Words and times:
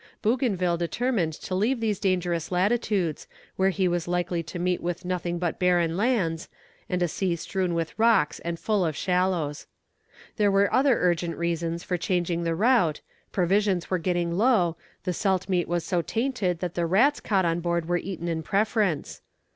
Bougainville 0.23 0.77
determined 0.77 1.33
to 1.33 1.53
leave 1.53 1.79
these 1.79 1.99
dangerous 1.99 2.51
latitudes, 2.51 3.27
where 3.55 3.69
he 3.69 3.87
was 3.87 4.07
likely 4.07 4.41
to 4.41 4.57
meet 4.57 4.81
with 4.81 5.05
nothing 5.05 5.37
but 5.37 5.59
barren 5.59 5.95
lands, 5.95 6.49
and 6.89 7.03
a 7.03 7.07
sea 7.07 7.35
strewn 7.35 7.75
with 7.75 7.99
rocks 7.99 8.39
and 8.39 8.57
full 8.59 8.83
of 8.83 8.95
shallows. 8.95 9.67
There 10.37 10.49
were 10.49 10.73
other 10.73 10.97
urgent 10.99 11.37
reasons 11.37 11.83
for 11.83 11.97
changing 11.97 12.41
the 12.45 12.55
route, 12.55 13.01
provisions 13.31 13.91
were 13.91 13.99
getting 13.99 14.31
low, 14.31 14.75
the 15.03 15.13
salt 15.13 15.47
meat 15.47 15.67
was 15.67 15.83
so 15.85 16.01
tainted, 16.01 16.61
that 16.61 16.73
the 16.73 16.87
rats 16.87 17.19
caught 17.19 17.45
on 17.45 17.59
board 17.59 17.87
were 17.87 17.97
eaten 17.97 18.27
in 18.27 18.41
preference. 18.41 19.21